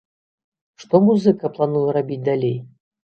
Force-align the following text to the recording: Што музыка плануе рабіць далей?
Што 0.83 1.01
музыка 1.07 1.51
плануе 1.57 1.83
рабіць 1.99 2.17
далей? 2.31 2.57